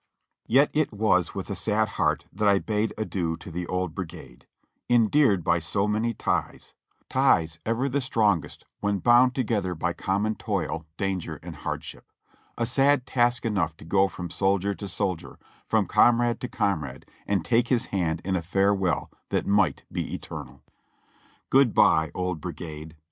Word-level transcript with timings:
Yet 0.47 0.71
it 0.73 0.91
was 0.91 1.35
with 1.35 1.51
a 1.51 1.55
sad 1.55 1.89
heart 1.89 2.25
that 2.33 2.47
I 2.47 2.57
bade 2.57 2.91
adieu 2.97 3.37
to 3.37 3.51
the 3.51 3.67
old 3.67 3.93
brigade, 3.93 4.47
endeared 4.89 5.43
by 5.43 5.59
so 5.59 5.87
many 5.87 6.11
ties, 6.15 6.73
ties 7.07 7.59
ever 7.67 7.85
of 7.85 7.91
the 7.91 8.01
strongest 8.01 8.65
when 8.79 8.97
bound 8.97 9.37
IN 9.37 9.45
THE 9.45 9.53
CAVALRY 9.53 9.75
379 9.75 10.01
together 10.01 10.01
by 10.01 10.03
common 10.03 10.35
toil, 10.73 10.87
danger 10.97 11.39
and 11.43 11.55
hardship; 11.57 12.11
a 12.57 12.65
sad 12.65 13.05
task 13.05 13.45
enough 13.45 13.77
to 13.77 13.85
go 13.85 14.07
from 14.07 14.31
soldier 14.31 14.73
to 14.73 14.87
soldier, 14.87 15.37
from 15.67 15.85
comrade 15.85 16.39
to 16.41 16.47
comrade 16.47 17.05
and 17.27 17.45
take 17.45 17.67
his 17.67 17.85
hand 17.93 18.23
in 18.25 18.35
a 18.35 18.41
farewell 18.41 19.11
that 19.29 19.45
might 19.45 19.83
be 19.91 20.15
eternal. 20.15 20.63
Good 21.51 21.75
by, 21.75 22.09
old 22.15 22.41
brigade! 22.41 22.95